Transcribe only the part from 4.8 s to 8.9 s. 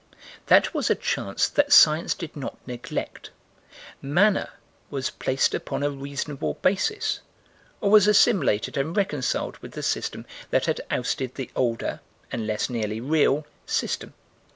was placed upon a reasonable basis, or was assimilated